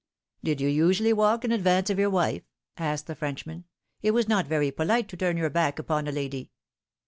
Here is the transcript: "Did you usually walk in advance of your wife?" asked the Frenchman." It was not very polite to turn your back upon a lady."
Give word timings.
"Did 0.43 0.59
you 0.59 0.67
usually 0.67 1.13
walk 1.13 1.45
in 1.45 1.51
advance 1.51 1.91
of 1.91 1.99
your 1.99 2.09
wife?" 2.09 2.41
asked 2.77 3.05
the 3.05 3.13
Frenchman." 3.13 3.65
It 4.01 4.15
was 4.15 4.27
not 4.27 4.47
very 4.47 4.71
polite 4.71 5.07
to 5.09 5.15
turn 5.15 5.37
your 5.37 5.51
back 5.51 5.77
upon 5.77 6.07
a 6.07 6.11
lady." 6.11 6.49